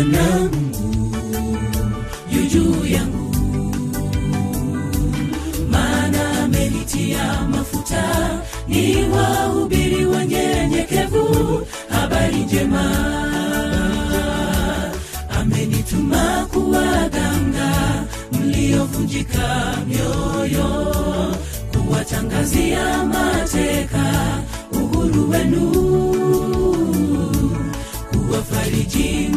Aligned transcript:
Bwana 0.00 0.48
Mungu 0.52 1.16
yu 2.32 2.42
juu 2.46 2.86
yangu, 2.86 3.34
maana 5.70 6.42
amenitia 6.44 7.42
mafuta 7.50 8.04
ni 8.68 9.04
wahubiri 9.08 10.06
wanyenyekevu. 10.06 11.66
Habari 11.88 12.36
njema, 12.36 12.84
amenituma 15.40 16.46
kuwaganga 16.52 18.04
mliovunjika 18.32 19.76
mioyo, 19.88 20.96
kuwatangazia 21.72 23.04
mateka 23.04 24.12
uhuru 24.72 25.30
wenu, 25.30 25.70
kuwafariji 28.10 29.28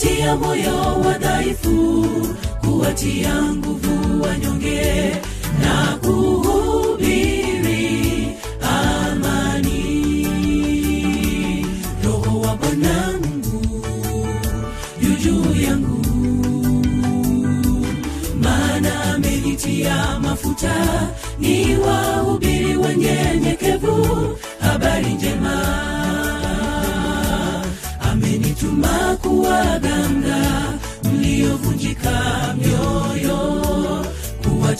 kuwatia 0.00 0.36
moyo 0.36 1.00
wadhaifu 1.06 2.06
kuwatia 2.60 3.42
nguvu 3.42 4.22
wanyonge 4.22 5.12
na 5.62 5.98
kuwa 6.02 6.29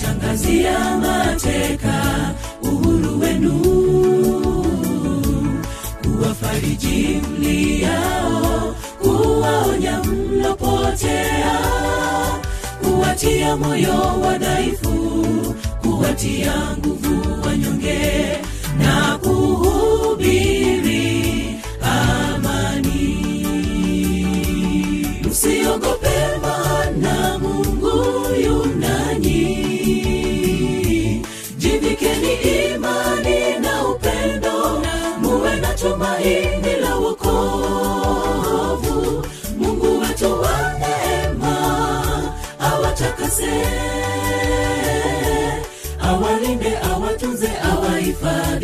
kuwatangazia 0.01 0.97
mateka 0.97 2.35
uhuru 2.63 3.21
wenu. 3.21 3.61
Kuwafariji 6.03 7.21
mliao 7.31 8.75
kuwaonya 9.03 10.03
mlopotea 10.03 11.59
kuwatia 12.83 13.57
moyo 13.57 14.21
wadhaifu 14.27 14.95
kuwatia 15.83 16.53
nguvu 16.79 17.43
wanyonge. 17.47 18.39
Na 18.79 19.19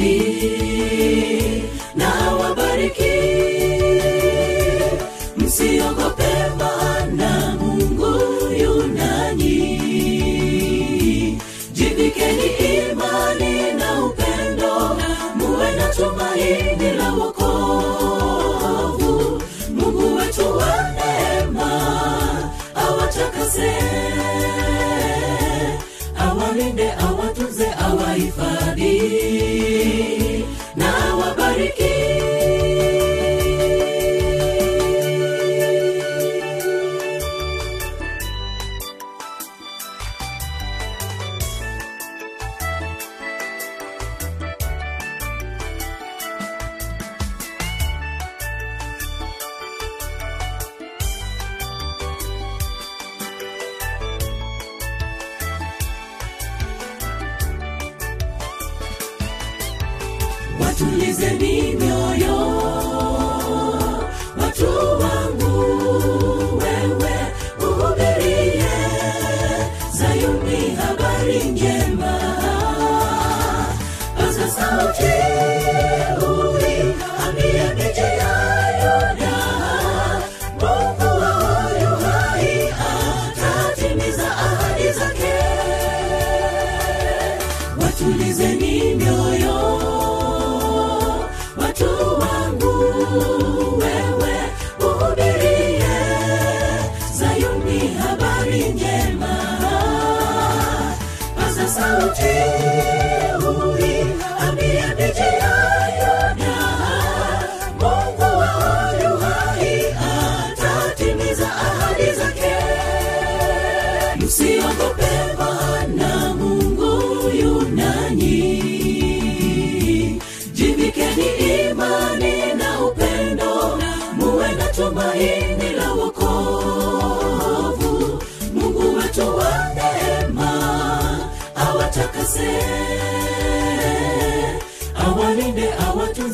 You. 0.07 0.76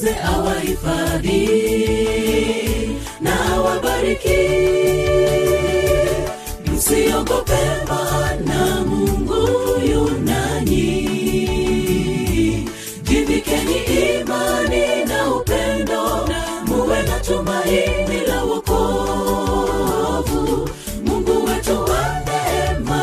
awatunze 0.02 0.14
awahifadhi 0.24 1.48
na 3.20 3.44
awabariki. 3.54 4.42
Msiogope 6.74 7.58
maana 7.88 8.84
mungu 8.84 9.48
yunani 9.90 11.08
jivikeni 13.02 13.76
imani 14.20 15.04
na 15.04 15.34
upendo 15.34 16.28
muwe 16.66 17.02
na 17.02 17.20
tumaini 17.20 18.20
la 18.26 18.44
wokovu. 18.44 18.78
Mungu 21.04 21.44
wetu 21.44 21.80
wa 21.84 22.20
neema 22.26 23.02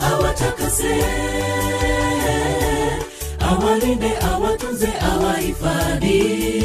awatakase 0.00 1.04
awalinde 3.40 4.12
Company. 5.66 6.55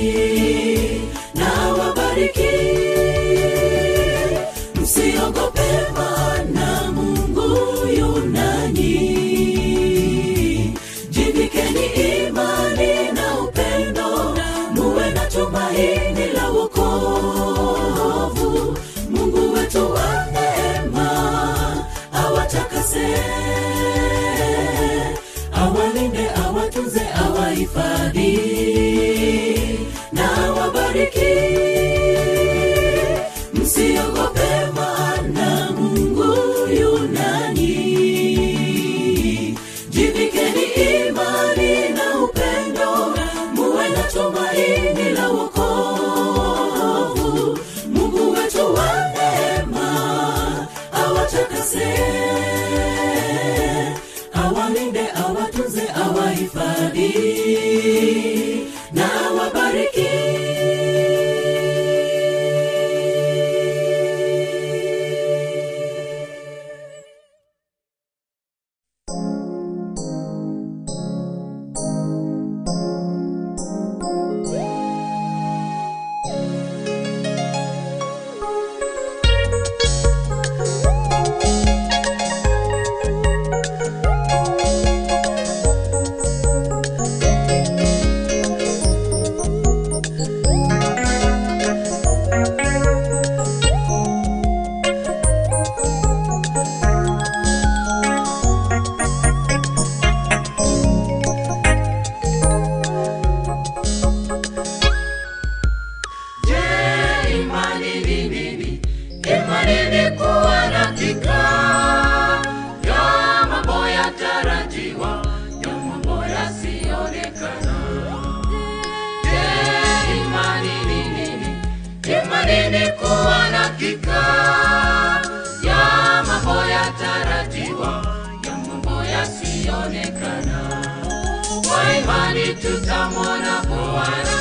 Imani 131.99 132.55
tutamwona 132.55 133.61
Bwana, 133.67 134.35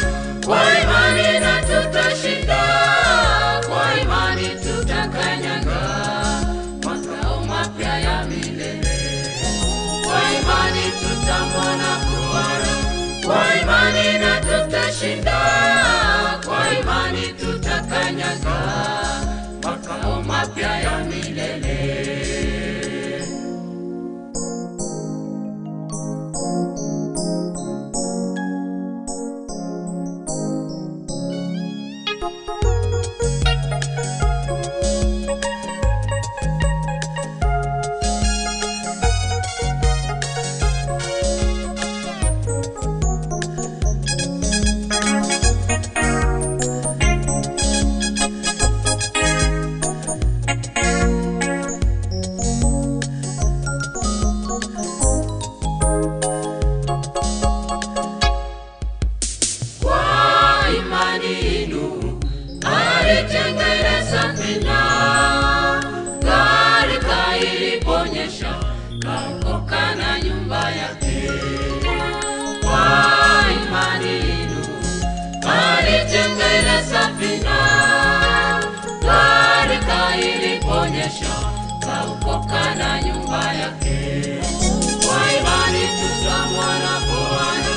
kwa 0.47 0.62
imani 0.82 1.40
na 1.40 1.62
tutashinda, 1.62 2.62
kwa 3.68 4.00
imani 4.02 4.49
tutakanyaga 4.49 5.80
makao 6.85 7.44
mapya 7.47 7.99
ya 8.00 8.25
milele. 8.25 8.99
Kwa 10.04 10.20
imani 10.40 10.92
tutamwona 11.00 11.90
Bwana, 12.11 12.73
kwa 13.26 13.61
imani 13.62 14.18
na 14.18 14.40
tutashinda, 14.40 15.40
kwa 16.47 16.78
imani 16.80 17.28
tutakanyaga 17.32 18.89
safina, 77.21 78.61
gharika 79.03 80.17
iliponyesha 80.17 81.35
kaukoka 81.81 82.75
na 82.75 83.03
nyumba 83.03 83.53
yake. 83.55 84.39
Kwa 85.07 85.33
imani 85.39 85.89
tutamwona 86.00 87.00
Bwana, 87.07 87.75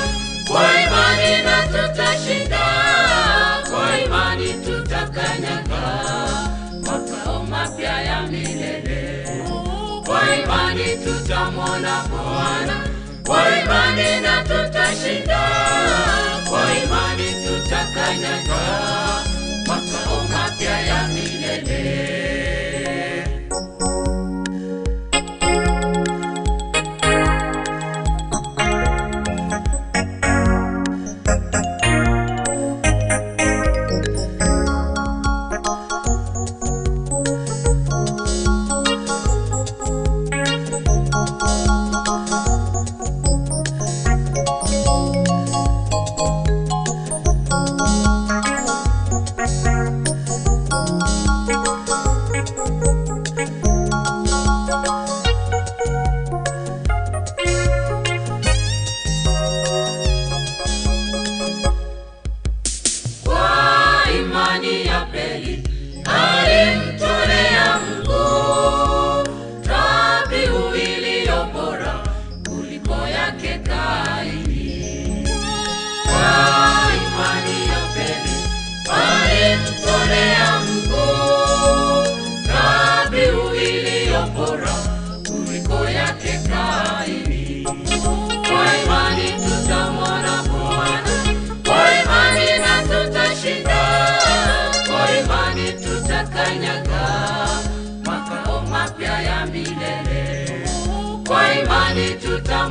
kwa 0.48 0.80
imani 0.82 1.42
na 1.44 1.62
tutashinda, 1.66 2.66
kwa 3.70 4.00
imani 4.00 4.52
tutakanyaga. 4.52 5.82
Makao 6.82 7.44
mapya 7.50 8.02
ya 8.02 8.22
milele. 8.22 9.28
Kwa 10.06 10.20
imani 10.36 10.84
tutamwona 11.04 12.04
Bwana, 12.10 12.88
kwa 13.26 13.58
imani 13.62 14.20
na 14.20 14.42
tutashinda, 14.42 15.63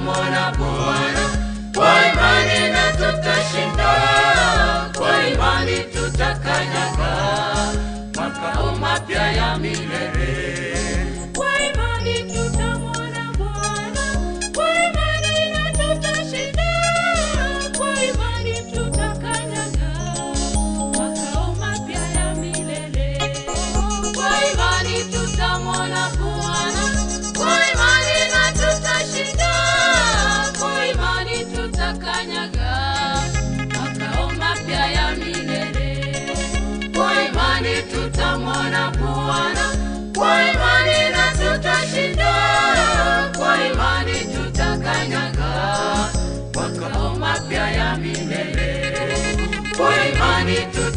tutamwona 0.04 0.52
Bwana, 0.58 1.23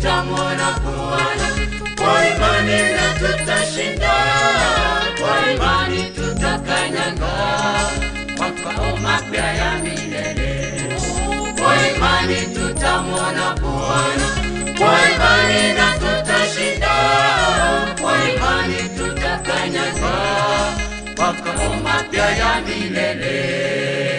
tutamwona 0.06 0.68
Bwana, 0.84 1.46
kwa 1.96 2.28
imani 2.28 2.78
na 2.96 3.06
tutashinda, 3.18 4.14
kwa 5.20 5.52
imani 5.52 6.02
tutakanyanga. 6.14 7.32
Makao 8.38 8.96
mapya 9.02 9.44
ya 9.54 9.78
milele. 9.78 10.94
Kwa 11.58 11.74
imani 11.90 12.36
tutamwona 12.54 13.54
Bwana, 13.60 14.28
kwa 14.78 14.94
imani 15.14 15.74
na 15.74 15.92
tutashinda, 15.98 16.94
kwa 18.00 18.14
imani 18.30 18.76
tutakanyanga. 18.96 20.14
Makao 21.18 21.74
mapya 21.84 22.30
ya 22.30 22.60
milele. 22.66 24.15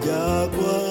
de 0.00 0.10
água. 0.10 0.89